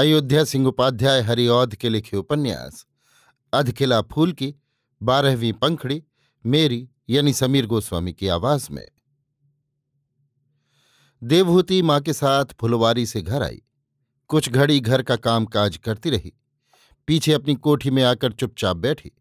अयोध्या 0.00 0.44
सिंह 0.44 0.66
उपाध्याय 0.66 1.20
हरिऔध 1.20 1.74
के 1.74 1.88
लिखे 1.88 2.16
उपन्यास 2.16 2.86
अधकिला 3.52 4.02
फूल 4.02 4.32
की, 4.32 4.54
बारहवीं 5.02 5.52
पंखड़ी, 5.52 6.02
मेरी, 6.46 6.88
यानी 7.10 7.32
समीर 7.32 7.66
गोस्वामी 7.66 8.12
की 8.12 8.28
आवाज़ 8.28 8.68
में। 8.70 8.88
देवहूति 11.22 11.82
माँ 11.82 12.00
के 12.00 12.12
साथ 12.12 12.44
फुलवारी 12.60 13.06
से 13.06 13.22
घर 13.22 13.42
आई। 13.42 13.62
कुछ 14.28 14.48
घड़ी 14.48 14.80
घर 14.80 15.02
का 15.02 15.16
काम 15.16 15.44
काज 15.44 15.76
करती 15.76 16.10
रही। 16.10 16.32
पीछे 17.06 17.32
अपनी 17.32 17.54
कोठी 17.54 17.90
में 17.90 18.02
आकर 18.02 18.32
चुपचाप 18.32 18.76
बैठी। 18.76 19.12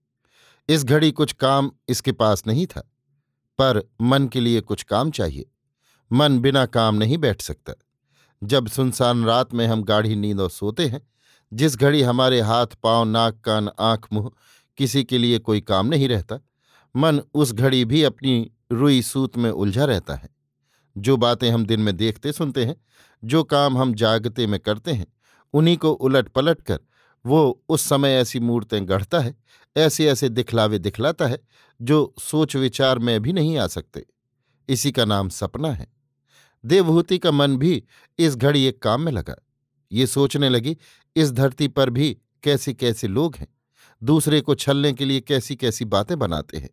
इस 0.69 0.83
घड़ी 0.83 1.11
कुछ 1.11 1.33
काम 1.33 1.71
इसके 1.89 2.11
पास 2.11 2.43
नहीं 2.47 2.67
था, 2.67 2.91
पर 3.57 3.89
मन 4.01 4.27
के 4.27 4.39
लिए 4.39 4.61
कुछ 4.61 4.83
काम 4.83 5.11
चाहिए। 5.11 5.51
मन 6.11 6.39
बिना 6.39 6.65
काम 6.65 6.95
नहीं 6.95 7.17
बैठ 7.17 7.41
सकता। 7.41 7.73
जब 8.43 8.67
सुनसान 8.67 9.25
रात 9.25 9.53
में 9.53 9.67
हम 9.67 9.83
गाढ़ी 9.83 10.15
नींद 10.15 10.39
और 10.39 10.49
सोते 10.49 10.87
हैं, 10.87 11.07
जिस 11.53 11.77
घड़ी 11.77 12.01
हमारे 12.01 12.41
हाथ, 12.41 12.67
पाँव, 12.67 13.05
नाक, 13.05 13.41
कान, 13.41 13.69
आँख, 13.79 14.07
मुँह 14.13 14.31
किसी 14.77 15.03
के 15.03 15.17
लिए 15.17 15.39
कोई 15.39 15.61
काम 15.61 15.87
नहीं 15.87 16.09
रहता, 16.09 16.39
मन 16.95 17.21
उस 17.33 17.53
घड़ी 17.53 17.85
भी 17.85 18.03
अपनी 18.03 18.51
रुई 18.71 19.01
सूत 19.01 19.37
में 19.37 19.51
उलझा 19.51 19.85
रहता 19.85 20.15
है। 20.15 20.29
जो 20.97 21.17
बातें 21.17 21.51
हम 21.51 21.65
दिन 21.65 21.79
में 21.79 21.97
देखते 21.97 22.31
सुनते 22.31 22.65
हैं, 22.65 22.75
जो 23.23 23.43
काम 23.43 23.77
हम 23.77 23.93
जागते 23.93 24.47
में 24.47 24.59
करते 24.59 24.91
हैं, 24.91 25.07
उन्हीं 25.53 25.77
को 25.77 25.91
उलट 25.91 26.29
पलट 26.29 26.61
कर 26.61 26.79
वो 27.25 27.63
उस 27.69 27.81
समय 27.81 28.09
ऐसी 28.09 28.39
मूर्तें 28.39 28.89
गढ़ता 28.89 29.19
है, 29.19 29.35
ऐसे 29.77 30.07
ऐसे 30.07 30.29
दिखलावे 30.29 30.79
दिखलाता 30.79 31.27
है, 31.27 31.39
जो 31.81 32.15
सोच 32.19 32.55
विचार 32.55 32.99
में 32.99 33.21
भी 33.21 33.33
नहीं 33.33 33.57
आ 33.57 33.67
सकते। 33.67 34.05
इसी 34.69 34.91
का 34.91 35.05
नाम 35.05 35.29
सपना 35.29 35.71
है। 35.71 35.98
देवभूति 36.63 37.17
का 37.17 37.31
मन 37.31 37.57
भी 37.57 37.83
इस 38.19 38.35
घड़ी 38.35 38.63
एक 38.65 38.81
काम 38.81 39.01
में 39.01 39.11
लगा। 39.11 39.35
ये 39.91 40.07
सोचने 40.07 40.49
लगी, 40.49 40.77
इस 41.15 41.31
धरती 41.31 41.67
पर 41.67 41.89
भी 41.89 42.17
कैसे 42.43 42.73
कैसे 42.73 43.07
लोग 43.07 43.35
हैं? 43.35 43.47
दूसरे 44.01 44.41
को 44.41 44.55
छलने 44.55 44.93
के 44.93 45.05
लिए 45.05 45.21
कैसी 45.21 45.55
कैसी 45.55 45.85
बातें 45.85 46.17
बनाते 46.19 46.57
हैं? 46.57 46.69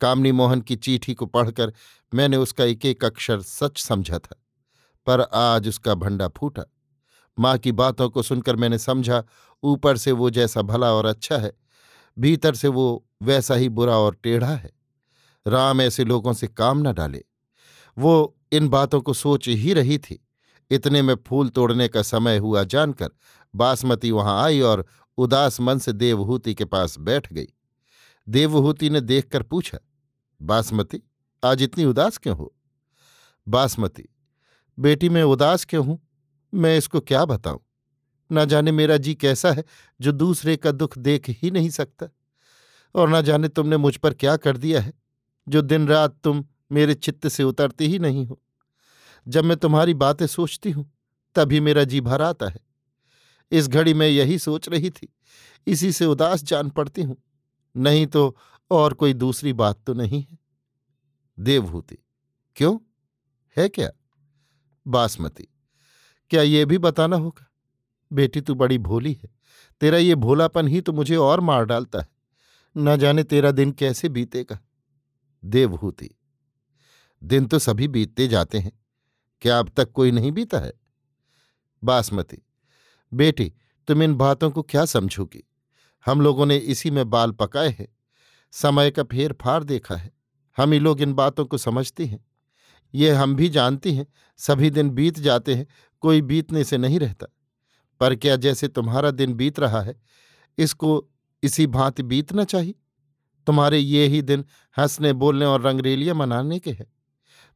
कामनी 0.00 0.32
मोहन 0.32 0.60
की 0.60 0.76
चीठी 0.76 1.14
को 1.14 1.26
पढ़कर 1.26 1.72
मैंने 2.12 2.36
उसका 2.36 2.64
एक 2.64 2.84
एक 2.86 3.04
अक्षर 3.04 3.40
सच 3.40 3.78
समझा 3.78 4.18
था, 4.18 4.36
पर 5.06 5.20
आज 5.20 5.68
उसका 5.68 5.94
भंडा 5.94 6.28
फूटा। 6.28 6.64
माँ 7.38 7.56
की 7.58 7.72
बातों 7.72 8.08
को 8.10 8.22
सुनकर 8.22 8.56
मैंने 8.56 8.78
समझा, 8.78 9.22
ऊपर 9.62 9.96
से 9.96 10.12
वो 10.12 10.30
जैसा 10.30 10.62
भला 10.62 10.92
और 10.92 11.06
अच्छा 11.06 11.38
है, 11.38 11.52
भीतर 12.16 12.54
से 12.54 12.68
वो 12.68 13.04
वैसा 13.22 13.54
ही 13.54 13.68
बुरा 13.68 13.96
और 13.96 14.14
टेढ़ा 14.14 14.48
है। 14.48 14.70
राम 15.46 15.80
ऐसे 15.80 16.04
लोगों 16.04 16.32
से 16.32 16.46
काम 16.48 16.88
न 16.88 16.92
डाले। 16.92 17.24
वो 17.96 18.35
इन 18.52 18.68
बातों 18.68 19.00
को 19.00 19.12
सोच 19.14 19.48
ही 19.48 19.72
रही 19.72 19.98
थी। 19.98 20.26
इतने 20.70 21.02
में 21.02 21.14
फूल 21.26 21.48
तोड़ने 21.48 21.88
का 21.88 22.02
समय 22.02 22.38
हुआ 22.38 22.62
जानकर 22.64 23.10
बासमती 23.54 24.10
वहाँ 24.10 24.42
आई 24.44 24.60
और 24.60 24.86
उदास 25.18 25.60
मन 25.60 25.78
से 25.78 25.92
देवहूति 25.92 26.54
के 26.54 26.64
पास 26.64 26.98
बैठ 26.98 27.32
गई। 27.32 27.46
देवहूति 28.28 28.90
ने 28.90 29.00
देखकर 29.00 29.42
पूछा, 29.42 29.78
बासमती, 30.42 31.02
आज 31.44 31.62
इतनी 31.62 31.84
उदास 31.84 32.18
क्यों 32.18 32.36
हो? 32.36 32.54
बासमती, 33.48 34.04
बेटी, 34.78 35.08
मैं 35.08 35.22
उदास 35.22 35.64
क्यों 35.64 35.86
हूँ? 35.86 35.98
मैं 36.54 36.78
इसको 36.78 37.00
क्या 37.00 37.24
बताऊँ? 37.24 37.60
न 38.32 38.44
जाने 38.44 38.72
मेरा 38.72 38.96
जी 38.96 39.14
कैसा 39.14 39.52
है, 39.52 39.64
जो 40.00 40.12
दूसरे 40.12 40.56
का 40.56 40.70
दुख 40.70 40.98
देख 40.98 41.24
ही 41.28 41.50
नहीं 41.50 41.70
सकता। 41.70 42.06
और 42.94 43.10
न 43.10 43.22
जाने 43.22 43.48
तुमने 43.48 43.76
मुझ 43.76 43.96
पर 43.96 44.14
क्या 44.14 44.36
कर 44.36 44.56
दिया 44.56 44.80
है, 44.80 44.92
जो 45.48 45.62
दिन 45.62 45.88
रात 45.88 46.16
तुम 46.24 46.44
मेरे 46.70 46.94
चित्त 46.94 47.28
से 47.28 47.42
उतरती 47.42 47.86
ही 47.86 47.98
नहीं 47.98 48.26
हो। 48.26 48.40
जब 49.26 49.44
मैं 49.44 49.56
तुम्हारी 49.56 49.94
बातें 49.94 50.26
सोचती 50.26 50.70
हूँ, 50.70 50.90
तभी 51.36 51.60
मेरा 51.60 51.84
जी 51.84 52.00
भर 52.00 52.22
आता 52.22 52.48
है। 52.48 52.60
इस 53.52 53.68
घड़ी 53.68 53.94
में 53.94 54.06
यही 54.08 54.38
सोच 54.38 54.68
रही 54.68 54.90
थी, 54.90 55.08
इसी 55.66 55.92
से 55.92 56.06
उदास 56.06 56.42
जान 56.42 56.70
पड़ती 56.70 57.02
हूँ। 57.02 57.16
नहीं 57.74 58.06
तो 58.06 58.36
और 58.70 58.94
कोई 58.94 59.14
दूसरी 59.14 59.52
बात 59.52 59.82
तो 59.86 59.94
नहीं 59.94 60.22
है। 60.22 60.38
देवभूति, 61.38 61.98
क्यों? 62.56 62.78
है 63.56 63.68
क्या? 63.68 63.90
बासमती, 64.86 65.48
क्या 66.30 66.42
ये 66.42 66.64
भी 66.64 66.78
बताना 66.78 67.16
होगा? 67.16 67.46
बेटी 68.10 68.40
तू 68.40 68.54
बड़ी 68.54 68.78
भोली 68.78 69.12
है, 69.12 69.30
तेरा 69.80 69.98
ये 69.98 70.14
भोलापन 70.14 70.68
ही 70.68 70.80
तो 70.80 70.92
मुझे 70.92 71.16
और 71.16 71.40
मार 71.40 71.64
डालता 71.64 72.00
है। 72.00 72.08
न 72.76 72.96
जाने 72.96 73.22
तेरा 73.24 73.50
दिन 73.50 73.72
कैसे 73.72 74.08
बीतेगा। 74.08 74.58
देवभूति 75.42 76.10
दिन 77.26 77.46
तो 77.46 77.58
सभी 77.58 77.88
बीतते 77.88 78.28
जाते 78.28 78.58
हैं। 78.58 78.72
क्या 79.40 79.58
अब 79.58 79.72
तक 79.76 79.92
कोई 79.92 80.10
नहीं 80.10 80.32
बीता 80.32 80.58
है? 80.58 80.72
बासमती, 81.84 82.38
बेटी, 83.14 83.52
तुम 83.88 84.02
इन 84.02 84.14
बातों 84.14 84.50
को 84.50 84.62
क्या 84.62 84.84
समझोगी? 84.84 85.50
हम 86.06 86.20
लोगों 86.20 86.46
ने 86.46 86.56
इसी 86.56 86.90
में 86.90 87.10
बाल 87.10 87.30
पकाए 87.30 87.68
हैं। 87.68 87.88
समय 88.52 88.90
का 88.90 89.02
फेर 89.02 89.32
फार 89.32 89.64
देखा 89.64 89.96
है। 89.96 90.12
हम 90.56 90.72
ही 90.72 90.78
लोग 90.78 91.00
इन 91.00 91.12
बातों 91.12 91.44
को 91.44 91.58
समझते 91.58 92.06
हैं। 92.06 92.24
ये 92.94 93.10
हम 93.10 93.34
भी 93.34 93.48
जानती 93.48 93.94
हैं। 93.94 94.06
सभी 94.36 94.70
दिन 94.70 94.90
बीत 94.90 95.18
जाते 95.18 95.54
हैं। 95.54 95.66
कोई 96.00 96.22
बीतने 96.22 96.64
से 96.64 96.78
नहीं 96.78 97.00
रहता। 97.00 97.26
पर 98.00 98.14
क्या 98.14 98.36
जैसे 98.36 98.68
तुम्हारा 98.68 99.10
दिन 99.10 99.34
बीत 99.34 99.60
रहा 99.60 99.80
है, 99.80 100.02
इसको, 100.58 101.08
इसी 101.42 101.66
भांति 101.66 102.02
बीतना 102.02 102.44
चाहिए? 102.44 102.74
तुम्हारे 103.46 103.78
ये 103.78 104.06
ही 104.06 104.22
दिन 104.22 104.44
हंसने, 104.78 105.12
बोलने 105.12 105.44
और 105.44 105.60
रंगरेलियाँ 105.60 106.14
मनाने 106.14 106.58
के 106.58 106.70
हैं। 106.70 106.95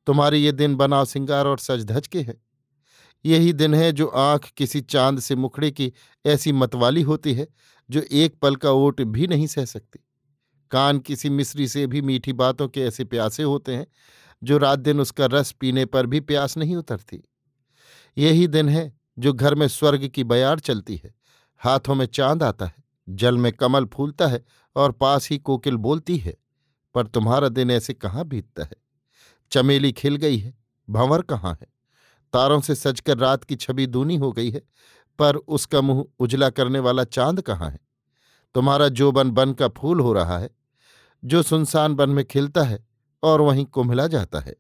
तुम्हारे 0.07 0.39
ये 0.39 0.53
दिन 0.53 0.75
बनाव 0.75 1.05
सिंगार 1.05 1.47
और 1.47 1.59
सज 1.59 1.85
धज 1.85 2.07
के 2.07 2.21
हैं। 2.21 2.43
यही 3.25 3.53
दिन 3.53 3.75
है 3.75 3.93
जो 3.93 4.07
आँख 4.07 4.51
किसी 4.57 4.81
चाँद 4.81 5.21
से 5.21 5.37
मुखड़े 5.37 5.71
की 5.71 5.93
ऐसी 6.27 6.53
मतवाली 6.53 7.03
होती 7.03 7.35
है, 7.35 7.49
जो 7.91 8.03
एक 8.13 8.35
पल 8.43 8.57
का 8.57 8.71
ओट 8.71 9.01
भी 9.01 9.27
नहीं 9.27 9.47
सह 9.47 9.65
सकती। 9.65 10.01
कान 10.71 10.99
किसी 10.99 11.31
मिस्री 11.31 11.69
से 11.69 11.87
भी 11.87 12.03
मीठी 12.03 12.33
बातों 12.33 12.69
के 12.69 12.81
ऐसे 12.81 13.05
प्यासे 13.05 13.43
होते 13.43 13.75
हैं, 13.75 13.87
जो 14.45 14.59
रात 14.59 14.79
दिन 14.79 15.01
उसका 15.01 15.27
रस 15.27 15.53
पीने 15.53 15.85
पर 15.85 16.07
भी 16.07 16.21
प्यास 16.21 16.57
नहीं 16.57 16.77
उतरती। 16.77 17.23
यही 18.19 18.47
दिन 18.47 18.69
है 18.69 18.93
जो 19.19 19.33
घर 19.33 19.55
में 19.55 19.69
स्वर्ग 19.69 20.09
की 20.09 20.25
बयार 20.25 20.59
चलती 20.59 21.01
है, 21.05 21.15
हाथों 21.57 21.95
में 21.95 22.07
चाँद 22.07 22.43
आता 22.43 22.67
है, 22.67 22.85
जल 23.09 23.39
में 23.39 23.53
कमल 23.53 23.85
फूलता 23.85 24.27
है 24.27 24.45
और 24.77 24.93
पास 24.93 25.31
ही 25.31 25.39
कोकिल 25.39 25.77
बोलती 25.77 26.17
है, 26.17 26.37
पर 26.95 27.07
तुम्हारा 27.07 27.49
दिन 27.49 27.71
ऐसे 27.71 27.95
कहाँ 27.95 28.25
बीतता 28.25 28.65
है? 28.65 28.90
चमेली 29.51 29.93
खिल 29.93 30.17
गई 30.17 30.39
है, 30.39 30.55
भंवर 30.91 31.23
कहाँ 31.23 31.59
है? 31.61 31.67
तारों 32.33 32.61
से 32.61 32.75
सजकर 32.75 33.19
रात 33.19 33.45
की 33.45 33.57
छवि 33.57 33.87
दूनी 33.87 34.17
हो 34.17 34.33
गई 34.33 34.51
है, 34.51 34.63
पर 35.19 35.37
उसका 35.37 35.81
मुँह 35.81 36.05
उजला 36.19 36.51
करने 36.51 36.79
वाला 36.79 37.05
चाँद 37.05 37.41
कहाँ 37.41 37.71
है? 37.71 37.79
तुम्हारा 38.55 38.89
जो 38.89 39.13
बन 39.13 39.31
बन 39.31 39.53
का 39.53 39.69
फूल 39.69 40.01
हो 40.01 40.13
रहा 40.13 40.39
है, 40.39 40.51
जो 41.25 41.43
सुनसान 41.43 41.95
बन 41.95 42.11
में 42.11 42.25
खिलता 42.25 42.63
है 42.63 42.87
और 43.23 43.41
वहीं 43.41 43.65
कुम्हला 43.65 44.07
जाता 44.07 44.41
है। 44.41 44.57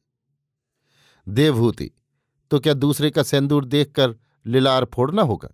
देवभूति 1.29 1.91
तो 2.51 2.59
क्या 2.61 2.75
दूसरे 2.75 3.11
का 3.11 3.23
सेंदूर 3.23 3.65
देखकर 3.65 4.15
लिलार 4.47 4.85
फोड़ना 4.85 5.23
होगा? 5.23 5.49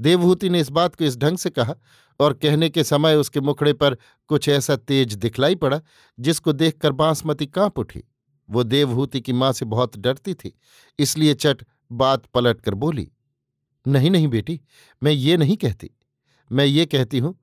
देवभूति 0.00 0.48
ने 0.50 0.60
इस 0.60 0.70
बात 0.70 0.94
को 0.94 1.04
इस 1.04 1.16
ढंग 1.16 1.38
से 1.38 1.50
कहा 1.50 1.74
और 2.20 2.32
कहने 2.32 2.68
के 2.68 2.84
समय 2.84 3.14
उसके 3.14 3.40
मुखड़े 3.40 3.72
पर 3.72 3.96
कुछ 4.28 4.48
ऐसा 4.48 4.76
तेज 4.76 5.14
दिखलाई 5.14 5.54
पड़ा 5.54 5.80
जिसको 6.20 6.52
देखकर 6.52 6.92
बांसमती 6.92 7.46
काँप 7.46 7.78
उठी। 7.78 8.04
वो 8.48 8.62
देवहूति 8.64 9.20
की 9.20 9.32
माँ 9.32 9.52
से 9.52 9.64
बहुत 9.66 9.96
डरती 9.98 10.34
थी, 10.34 10.52
इसलिए 10.98 11.34
चट 11.34 11.64
बात 11.90 12.26
पलट 12.26 12.60
कर 12.60 12.74
बोली, 12.76 13.08
नहीं 13.86 14.10
नहीं 14.10 14.28
बेटी, 14.28 14.60
मैं 15.02 15.12
ये 15.12 15.36
नहीं 15.36 15.56
कहती। 15.56 15.90
मैं 16.50 16.64
ये 16.64 16.86
कहती 16.86 17.18
हूँ, 17.18 17.34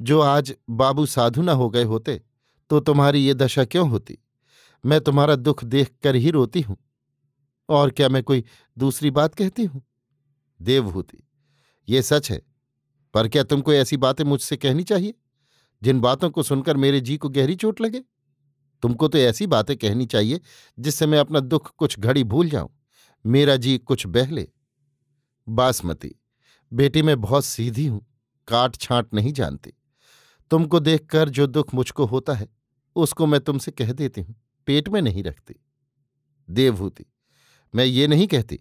जो 0.00 0.20
आज 0.20 0.54
बाबू 0.70 1.06
साधु 1.06 1.42
न 1.42 1.48
हो 1.50 1.68
गए 1.70 1.84
होते 1.84 2.20
तो 2.70 2.80
तुम्हारी 2.80 3.20
ये 3.20 3.34
दशा 3.34 3.64
क्यों 3.64 3.88
होती? 3.90 4.18
मैं 4.84 5.00
तुम्हारा 5.00 5.34
दुख 5.36 5.64
देख 5.66 5.90
कर 6.02 6.14
ही 6.16 6.30
रोती 6.30 6.60
हूँ। 6.60 6.76
और 7.68 7.90
क्या 7.90 8.08
मैं 8.08 8.22
कोई 8.22 8.44
दूसरी 8.76 9.10
बात 9.10 9.34
कहती 9.34 9.64
हूँ? 9.64 9.82
देवभूति 10.60 11.22
ये 11.88 12.02
सच 12.02 12.30
है, 12.30 12.40
पर 13.14 13.28
क्या 13.28 13.42
तुमको 13.42 13.72
ऐसी 13.72 13.96
बातें 13.96 14.24
मुझसे 14.24 14.56
कहनी 14.56 14.82
चाहिए, 14.84 15.14
जिन 15.82 16.00
बातों 16.00 16.30
को 16.30 16.42
सुनकर 16.42 16.76
मेरे 16.76 17.00
जी 17.00 17.16
को 17.16 17.28
गहरी 17.30 17.54
चोट 17.56 17.80
लगे? 17.80 18.02
तुमको 18.82 19.08
तो 19.08 19.18
ऐसी 19.18 19.46
बातें 19.46 19.76
कहनी 19.76 20.06
चाहिए 20.06 20.40
जिससे 20.78 21.06
मैं 21.06 21.18
अपना 21.18 21.40
दुख 21.40 21.70
कुछ 21.76 21.98
घड़ी 22.00 22.24
भूल 22.24 22.48
जाऊँ। 22.48 22.70
मेरा 23.24 23.56
जी 23.56 23.76
कुछ 23.78 24.06
बहले। 24.06 24.48
बासमती, 25.46 26.14
बेटी 26.72 27.02
मैं 27.02 27.20
बहुत 27.20 27.44
सीधी 27.44 27.86
हूँ, 27.86 28.06
काट 28.48 28.76
छांट 28.76 29.14
नहीं 29.14 29.32
जानती। 29.32 29.72
तुमको 30.50 30.80
देखकर 30.80 31.28
जो 31.28 31.46
दुख 31.46 31.74
मुझको 31.74 32.04
होता 32.04 32.34
है, 32.34 32.48
उसको 32.96 33.26
मैं 33.26 33.40
तुमसे 33.40 33.70
कह 33.70 33.92
देती 33.92 34.20
हूँ, 34.20 34.34
पेट 34.68 34.88
में 34.88 35.00
नहीं 35.02 35.22
रखती। 35.22 35.54
देवभूति, 36.48 37.04
मैं 37.74 37.84
ये 37.84 38.06
नहीं 38.06 38.26
कहती, 38.26 38.58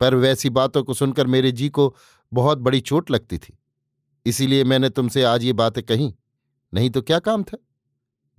पर 0.00 0.14
वैसी 0.14 0.50
बातों 0.50 0.82
को 0.84 0.94
सुनकर 0.94 1.26
मेरे 1.26 1.52
जी 1.52 1.68
को 1.68 1.94
बहुत 2.32 2.58
बड़ी 2.58 2.80
चोट 2.80 3.10
लगती 3.10 3.38
थी। 3.38 3.58
इसीलिए 4.26 4.64
मैंने 4.64 4.88
तुमसे 4.88 5.22
आज 5.22 5.44
ये 5.44 5.52
बातें 5.52 5.82
कही, 5.84 6.14
नहीं 6.72 6.90
तो 6.90 7.02
क्या 7.02 7.18
काम 7.18 7.42
था? 7.42 7.56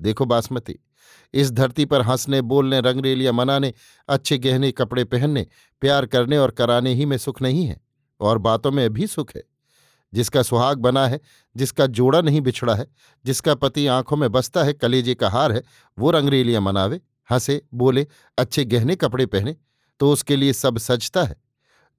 देखो 0.01 0.25
बासमती। 0.25 0.79
इस 1.33 1.51
धरती 1.51 1.85
पर 1.85 2.01
हंसने, 2.01 2.41
बोलने, 2.41 2.81
रंगरेलियाँ 2.81 3.33
मनाने, 3.33 3.73
अच्छे 4.09 4.37
गहने 4.37 4.71
कपड़े 4.71 5.03
पहनने, 5.03 5.47
प्यार 5.81 6.05
करने 6.05 6.37
और 6.37 6.51
कराने 6.51 6.93
ही 6.93 7.05
में 7.05 7.17
सुख 7.17 7.41
नहीं 7.41 7.65
है, 7.65 7.81
और 8.19 8.37
बातों 8.37 8.71
में 8.71 8.93
भी 8.93 9.07
सुख 9.07 9.35
है। 9.35 9.43
जिसका 10.13 10.43
सुहाग 10.43 10.77
बना 10.77 11.07
है, 11.07 11.19
जिसका 11.57 11.85
जोड़ा 11.85 12.21
नहीं 12.21 12.41
बिछड़ा 12.41 12.75
है, 12.75 12.87
जिसका 13.25 13.55
पति 13.55 13.87
आँखों 13.87 14.17
में 14.17 14.31
बसता 14.31 14.63
है, 14.63 14.73
कलेजे 14.73 15.15
का 15.15 15.29
हार 15.29 15.51
है, 15.51 15.63
वो 15.99 16.11
रंगरेलियाँ 16.11 16.61
मनावे, 16.61 17.01
हंसे, 17.31 17.61
बोले, 17.73 18.07
अच्छे 18.37 18.65
गहने 18.65 18.95
कपड़े 18.95 19.25
पहने 19.25 19.55
तो 19.99 20.11
उसके 20.11 20.35
लिए 20.35 20.53
सब 20.53 20.77
सजता 20.77 21.23
है। 21.23 21.35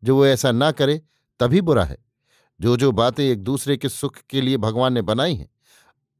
जो 0.04 0.16
वो 0.16 0.26
ऐसा 0.26 0.52
ना 0.52 0.70
करे, 0.70 1.02
तभी 1.40 1.60
बुरा 1.60 1.84
है। 1.84 1.98
जो 2.60 2.76
जो 2.76 2.92
बातें 2.92 3.24
एक 3.24 3.42
दूसरे 3.42 3.76
के 3.76 3.88
सुख 3.88 4.16
के 4.30 4.40
लिए 4.40 4.56
भगवान 4.56 4.92
ने 4.92 5.02
बनाई 5.02 5.34
हैं, 5.34 5.48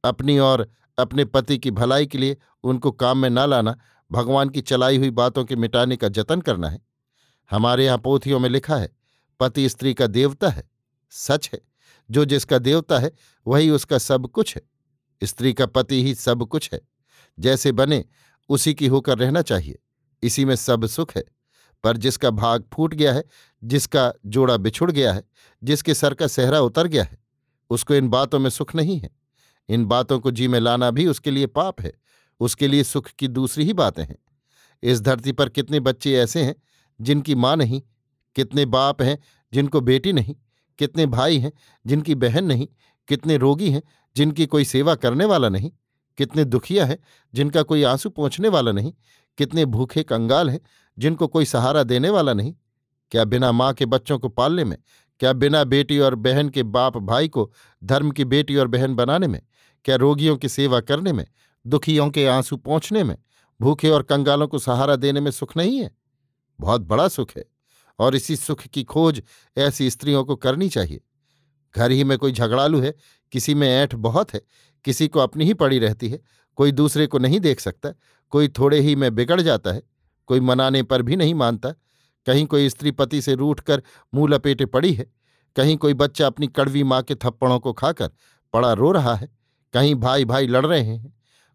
अपनी 0.03 0.39
और 0.39 0.69
अपने 0.97 1.25
पति 1.25 1.57
की 1.57 1.71
भलाई 1.71 2.05
के 2.05 2.17
लिए 2.17 2.37
उनको 2.63 2.91
काम 2.91 3.17
में 3.17 3.29
ना 3.29 3.45
लाना, 3.45 3.77
भगवान 4.11 4.49
की 4.49 4.61
चलाई 4.61 4.97
हुई 4.97 5.09
बातों 5.09 5.45
के 5.45 5.55
मिटाने 5.55 5.95
का 5.95 6.07
जतन 6.07 6.41
करना 6.41 6.69
है। 6.69 6.81
हमारे 7.51 7.85
यहाँ 7.85 7.97
पोथियों 7.97 8.39
में 8.39 8.49
लिखा 8.49 8.75
है, 8.75 8.89
पति 9.39 9.69
स्त्री 9.69 9.93
का 9.93 10.07
देवता 10.07 10.49
है, 10.49 10.69
सच 11.09 11.49
है। 11.53 11.61
जो 12.11 12.25
जिसका 12.25 12.57
देवता 12.57 12.99
है, 12.99 13.11
वही 13.47 13.69
उसका 13.69 13.97
सब 13.97 14.27
कुछ 14.27 14.55
है। 14.55 14.61
स्त्री 15.23 15.53
का 15.53 15.65
पति 15.65 16.03
ही 16.03 16.15
सब 16.15 16.43
कुछ 16.43 16.69
है। 16.73 16.81
जैसे 17.39 17.71
बने, 17.71 18.05
उसी 18.49 18.73
की 18.73 18.87
होकर 18.87 19.17
रहना 19.17 19.41
चाहिए। 19.41 19.79
इसी 20.23 20.45
में 20.45 20.55
सब 20.55 20.85
सुख 20.85 21.17
है। 21.17 21.23
पर 21.83 21.97
जिसका 21.97 22.29
भाग 22.29 22.63
फूट 22.73 22.93
गया 22.93 23.13
है, 23.13 23.23
जिसका 23.63 24.13
जोड़ा 24.25 24.57
बिछुड़ 24.57 24.91
गया 24.91 25.13
है, 25.13 25.23
जिसके 25.63 25.93
सर 25.93 26.13
का 26.13 26.27
सहरा 26.27 26.59
उतर 26.59 26.87
गया 26.87 27.03
है, 27.03 27.17
उसको 27.69 27.93
इन 27.93 28.09
बातों 28.09 28.39
में 28.39 28.49
सुख 28.49 28.75
नहीं 28.75 28.99
है। 28.99 29.22
इन 29.69 29.85
बातों 29.85 30.19
को 30.19 30.31
जी 30.31 30.47
में 30.47 30.59
लाना 30.59 30.91
भी 30.91 31.07
उसके 31.07 31.31
लिए 31.31 31.45
पाप 31.45 31.81
है। 31.81 31.93
उसके 32.39 32.67
लिए 32.67 32.83
सुख 32.83 33.07
की 33.07 33.27
दूसरी 33.27 33.65
ही 33.65 33.73
बातें 33.73 34.03
हैं। 34.03 34.15
इस 34.83 35.01
धरती 35.01 35.31
पर 35.31 35.49
कितने 35.49 35.79
बच्चे 35.79 36.13
ऐसे 36.13 36.43
हैं, 36.43 36.55
जिनकी 37.01 37.35
माँ 37.35 37.55
नहीं, 37.55 37.81
कितने 38.35 38.65
बाप 38.65 39.01
हैं, 39.01 39.19
जिनको 39.53 39.81
बेटी 39.81 40.13
नहीं, 40.13 40.35
कितने 40.79 41.05
भाई 41.05 41.37
हैं, 41.37 41.51
जिनकी 41.85 42.15
बहन 42.15 42.43
नहीं, 42.43 42.67
कितने 43.07 43.37
रोगी 43.37 43.71
हैं, 43.71 43.81
जिनकी 44.15 44.45
कोई 44.45 44.65
सेवा 44.65 44.95
करने 44.95 45.25
वाला 45.25 45.49
नहीं, 45.49 45.71
कितने 46.17 46.45
दुखिया 46.45 46.85
हैं, 46.85 46.97
जिनका 47.33 47.61
कोई 47.61 47.83
आँसू 47.83 48.09
पहुँचने 48.09 48.47
वाला 48.47 48.71
नहीं, 48.71 48.93
कितने 49.37 49.65
भूखे 49.65 50.03
कंगाल 50.03 50.49
हैं, 50.49 50.59
जिनको 50.99 51.27
कोई 51.27 51.45
सहारा 51.45 51.83
देने 51.83 52.09
वाला 52.09 52.33
नहीं। 52.33 52.55
क्या 53.11 53.23
बिना 53.23 53.51
माँ 53.51 53.73
के 53.73 53.85
बच्चों 53.85 54.19
को 54.19 54.29
पालने 54.29 54.63
में, 54.63 54.77
क्या 55.19 55.33
बिना 55.33 55.63
बेटी 55.63 55.99
और 55.99 56.15
बहन 56.15 56.49
के 56.49 56.63
बाप 56.63 56.97
भाई 56.97 57.27
को 57.27 57.53
धर्म 57.83 58.11
की 58.11 58.25
बेटी 58.25 58.55
और 58.55 58.67
बहन 58.67 58.95
बनाने 58.95 59.27
में 59.27 59.41
क्या 59.85 59.95
रोगियों 59.95 60.37
की 60.37 60.49
सेवा 60.49 60.79
करने 60.79 61.13
में, 61.13 61.25
दुखियों 61.67 62.09
के 62.09 62.27
आँसू 62.27 62.57
पहुँचने 62.57 63.03
में, 63.03 63.17
भूखे 63.61 63.89
और 63.89 64.03
कंगालों 64.03 64.47
को 64.47 64.59
सहारा 64.59 64.95
देने 64.95 65.19
में 65.19 65.31
सुख 65.31 65.57
नहीं 65.57 65.77
है? 65.77 65.91
बहुत 66.59 66.81
बड़ा 66.81 67.07
सुख 67.07 67.31
है, 67.37 67.45
और 67.99 68.15
इसी 68.15 68.35
सुख 68.35 68.61
की 68.61 68.83
खोज 68.83 69.23
ऐसी 69.57 69.89
स्त्रियों 69.89 70.25
को 70.25 70.35
करनी 70.35 70.69
चाहिए। 70.69 71.01
घर 71.75 71.91
ही 71.91 72.03
में 72.03 72.17
कोई 72.17 72.31
झगड़ालू 72.31 72.79
है, 72.79 72.95
किसी 73.31 73.53
में 73.53 73.69
ऐंठ 73.69 73.95
बहुत 73.95 74.33
है, 74.33 74.41
किसी 74.85 75.07
को 75.07 75.19
अपनी 75.19 75.45
ही 75.45 75.53
पड़ी 75.53 75.79
रहती 75.79 76.09
है, 76.09 76.19
कोई 76.55 76.71
दूसरे 76.71 77.07
को 77.07 77.19
नहीं 77.19 77.39
देख 77.39 77.59
सकता, 77.59 77.89
कोई 78.29 78.47
थोड़े 78.47 78.79
ही 78.79 78.95
में 78.95 79.15
बिगड़ 79.15 79.41
जाता 79.41 79.71
है, 79.71 79.83
कोई 80.27 80.39
मनाने 80.39 80.83
पर 80.83 81.01
भी 81.01 81.15
नहीं 81.15 81.33
मानता, 81.33 81.69
कहीं 82.25 82.45
कोई 82.45 82.69
स्त्री 82.69 82.91
पति 82.91 83.21
से 83.21 83.35
रूठ 83.35 83.59
कर 83.59 83.83
मुँह 84.13 84.33
लपेटे 84.33 84.65
पड़ी 84.65 84.93
है, 84.93 85.13
कहीं 85.55 85.77
कोई 85.77 85.93
बच्चा 85.93 86.27
अपनी 86.27 86.47
कड़वी 86.47 86.83
माँ 86.83 87.01
के 87.01 87.15
थप्पड़ों 87.15 87.59
को 87.59 87.73
खाकर 87.73 88.09
पड़ा 88.53 88.73
रो 88.73 88.91
रहा 88.91 89.15
है। 89.15 89.42
कहीं 89.73 89.95
भाई 89.95 90.25
भाई 90.25 90.47
लड़ 90.47 90.65
रहे 90.65 90.81
हैं, 90.81 91.13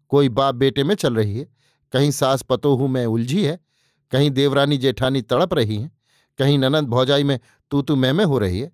कोई 0.09 0.29
बाप 0.29 0.55
बेटे 0.55 0.83
में 0.83 0.95
चल 0.95 1.15
रही 1.15 1.39
है, 1.39 1.47
कहीं 1.93 2.11
सास 2.11 2.41
पतोहू 2.41 2.87
में 2.87 3.05
उलझी 3.05 3.45
है, 3.45 3.59
कहीं 4.11 4.31
देवरानी 4.31 4.77
जेठानी 4.77 5.21
तड़प 5.21 5.53
रही 5.53 5.75
हैं, 5.75 5.91
कहीं 6.37 6.59
ननंद 6.59 6.87
भौजाई 6.87 7.23
में 7.23 7.39
तू 7.71 7.81
तू 7.81 7.95
मैं 7.95 8.13
में 8.13 8.25
हो 8.25 8.37
रही 8.37 8.59
है। 8.59 8.71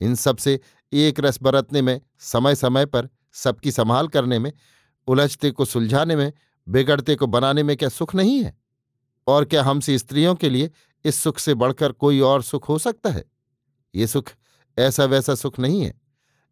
इन 0.00 0.14
सबसे 0.14 0.60
एक 0.92 1.20
रस 1.20 1.38
बरतने 1.42 1.82
में, 1.82 2.00
समय 2.18 2.54
समय 2.54 2.86
पर 2.86 3.08
सबकी 3.32 3.70
संभाल 3.72 4.08
करने 4.08 4.38
में, 4.38 4.52
उलझते 5.06 5.50
को 5.50 5.64
सुलझाने 5.64 6.16
में, 6.16 6.32
बिगड़ते 6.68 7.14
को 7.14 7.26
बनाने 7.26 7.62
में 7.62 7.76
क्या 7.76 7.88
सुख 7.88 8.14
नहीं 8.14 8.44
है? 8.44 8.58
और 9.26 9.44
क्या 9.44 9.62
हमसे 9.62 9.98
स्त्रियों 9.98 10.34
के 10.34 10.50
लिए 10.50 10.70
इस 11.04 11.22
सुख 11.22 11.38
से 11.38 11.54
बढ़कर 11.54 11.92
कोई 11.92 12.20
और 12.20 12.42
सुख 12.42 12.68
हो 12.68 12.78
सकता 12.78 13.10
है? 13.10 13.24
ये 13.94 14.06
सुख 14.06 14.30
ऐसा 14.78 15.04
वैसा 15.04 15.34
सुख 15.34 15.58
नहीं 15.58 15.82
है। 15.82 16.01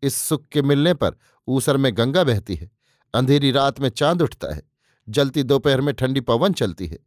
इस 0.03 0.15
सुख 0.15 0.47
के 0.49 0.63
मिलने 0.63 0.95
पर 0.95 1.17
ऊसर 1.49 1.77
में 1.77 1.97
गंगा 1.97 2.25
बहती 2.25 2.55
है। 2.55 2.71
अंधेरी 3.15 3.51
रात 3.51 3.81
में 3.81 3.89
चाँद 3.89 4.23
उठता 4.23 4.55
है। 4.55 4.63
जलती 5.09 5.43
दोपहर 5.43 5.81
में 5.81 5.95
ठंडी 5.95 6.21
पवन 6.21 6.53
चलती 6.53 6.87
है। 6.87 6.99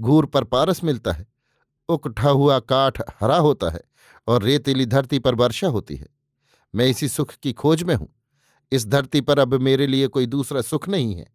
घूर 0.00 0.26
पर 0.26 0.44
पारस 0.44 0.84
मिलता 0.84 1.12
है। 1.12 1.26
उकठा 1.88 2.30
हुआ 2.30 2.58
काठ 2.58 3.00
हरा 3.20 3.36
होता 3.36 3.70
है 3.70 3.80
और 4.26 4.42
रेतीली 4.42 4.86
धरती 4.86 5.18
पर 5.18 5.34
वर्षा 5.34 5.68
होती 5.68 5.96
है। 5.96 6.06
मैं 6.74 6.86
इसी 6.86 7.08
सुख 7.08 7.32
की 7.32 7.52
खोज 7.52 7.82
में 7.82 7.94
हूँ। 7.94 8.08
इस 8.72 8.86
धरती 8.86 9.20
पर 9.20 9.38
अब 9.38 9.54
मेरे 9.54 9.86
लिए 9.86 10.06
कोई 10.06 10.26
दूसरा 10.26 10.60
सुख 10.60 10.88
नहीं 10.88 11.14
है। 11.14 11.26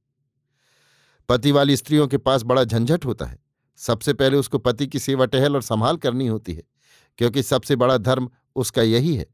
पति 1.29 1.51
वाली 1.51 1.77
स्त्रियों 1.77 2.07
के 2.07 2.17
पास 2.17 2.43
बड़ा 2.43 2.63
झंझट 2.63 3.05
होता 3.05 3.25
है। 3.25 3.39
सबसे 3.75 4.13
पहले 4.13 4.37
उसको 4.37 4.57
पति 4.57 4.87
की 4.87 4.99
सेवा 4.99 5.25
टहल 5.25 5.55
और 5.55 5.61
संभाल 5.61 5.97
करनी 5.97 6.27
होती 6.27 6.53
है, 6.53 6.63
क्योंकि 7.17 7.43
सबसे 7.43 7.75
बड़ा 7.75 7.97
धर्म 7.97 8.29
उसका 8.55 8.81
यही 8.81 9.15
है। 9.15 9.25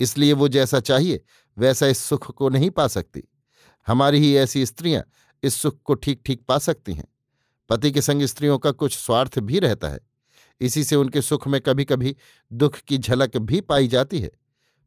इसलिए 0.00 0.32
वो 0.32 0.48
जैसा 0.48 0.80
चाहिए, 0.80 1.24
वैसा 1.58 1.86
इस 1.86 1.98
सुख 1.98 2.30
को 2.30 2.48
नहीं 2.48 2.70
पा 2.70 2.86
सकती। 2.86 3.22
हमारी 3.86 4.18
ही 4.18 4.36
ऐसी 4.36 4.66
स्त्रियाँ 4.66 5.02
इस 5.42 5.54
सुख 5.54 5.82
को 5.84 5.94
ठीक 5.94 6.22
ठीक 6.26 6.42
पा 6.42 6.58
सकती 6.58 6.94
हैं। 6.94 7.08
पति 7.68 7.92
के 7.92 8.02
संग 8.02 8.22
स्त्रियों 8.22 8.58
का 8.58 8.70
कुछ 8.70 8.98
स्वार्थ 8.98 9.38
भी 9.38 9.58
रहता 9.58 9.88
है। 9.88 10.00
इसी 10.60 10.84
से 10.84 10.96
उनके 10.96 11.22
सुख 11.22 11.48
में 11.48 11.60
कभी 11.60 11.84
कभी 11.84 12.16
दुख 12.52 12.76
की 12.76 12.98
झलक 12.98 13.36
भी 13.36 13.60
पाई 13.60 13.88
जाती 13.88 14.20
है। 14.20 14.30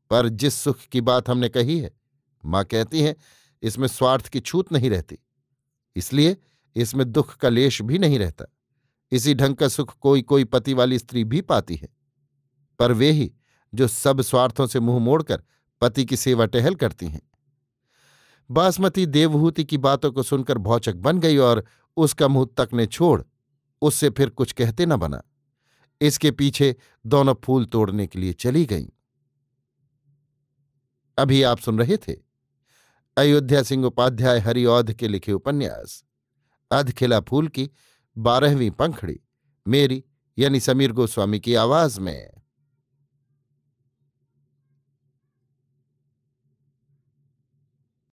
पर 0.10 0.30
जिस 0.30 0.54
सुख 0.54 0.80
की 0.80 1.02
बात 1.02 1.30
हमने 1.30 1.50
कही 1.50 1.80
है, 1.80 1.92
माँ 2.46 2.66
कहती 2.66 3.02
हैं, 3.02 3.16
इसमें 3.62 3.88
स्वार्थ 3.88 4.28
की 4.28 4.40
छूत 4.40 4.72
नहीं 4.72 4.90
रहती। 4.90 5.18
इसलिए 5.96 6.38
इसमें 6.76 7.12
दुख 7.12 7.36
का 7.36 7.50
लेश 7.50 7.82
भी 7.82 8.00
नहीं 8.00 8.20
रहता। 8.20 8.46
इसी 9.12 9.34
ढंग 9.34 9.56
का 9.56 9.68
सुख 9.68 9.98
कोई 10.00 10.22
कोई 10.22 10.44
पति 10.44 10.74
वाली 10.74 11.00
स्त्री 11.00 11.24
भी 11.24 11.42
पाती 11.42 11.76
है। 11.76 11.90
पर 12.80 12.92
वे 12.92 13.12
ही 13.12 13.34
जो 13.74 13.88
सब 13.88 14.22
स्वार्थों 14.22 14.68
से 14.68 14.80
मुँह 14.80 15.00
मोड़कर 15.00 15.44
पति 15.82 16.06
की 16.06 16.18
सेवा 16.18 16.46
टहल 16.46 16.76
करती 16.76 17.08
हैं। 17.08 17.22
बासमती 18.52 19.06
देवहूति 19.06 19.64
की 19.64 19.78
बातों 19.78 20.12
को 20.12 20.24
सुनकर 20.24 20.58
भौचक 20.58 20.96
बन 20.96 21.20
गई 21.20 21.38
और 21.38 21.66
उसका 21.98 22.28
मुँह 22.28 22.48
तक 22.58 22.70
ने 22.74 22.86
छोड़ 22.86 23.22
उससे 23.82 24.10
फिर 24.10 24.30
कुछ 24.30 24.52
कहते 24.52 24.86
न 24.86 24.96
बना। 24.96 25.22
इसके 26.02 26.32
पीछे 26.32 26.76
दोनों 27.06 27.36
फूल 27.44 27.66
तोड़ने 27.66 28.08
के 28.08 28.20
लिए 28.20 28.34
चली 28.34 28.66
गईं। 28.66 28.88
अभी 31.18 31.44
आप 31.44 31.60
सुन 31.60 31.80
रहे 31.80 31.98
थे 31.98 32.16
अयोध्या 33.18 33.64
सिंह 33.64 33.86
उपाध्याय 33.86 34.40
हरिऔध 34.40 34.94
के 34.94 35.08
लिखे 35.08 35.32
उपन्यास, 35.32 36.04
अधखिला 36.72 37.20
फूल 37.20 37.48
की 37.48 37.70
बारहवीं 38.18 38.72
पंखड़ी, 38.72 39.20
मेरी 39.68 40.04
यानी 40.38 40.60
समीर 40.60 40.92
गोस्वामी 40.92 41.40
की 41.40 41.56
आवाज़ 41.56 42.00
में। 42.00 42.39